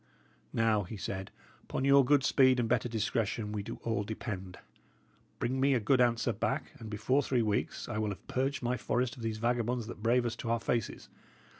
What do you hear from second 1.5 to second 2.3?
"upon your good